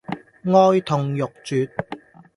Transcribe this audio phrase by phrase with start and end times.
[0.43, 1.69] 哀痛欲絕